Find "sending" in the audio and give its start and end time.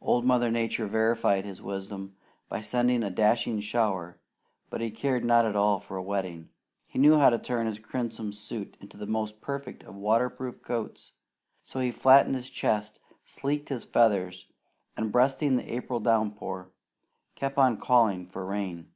2.60-3.02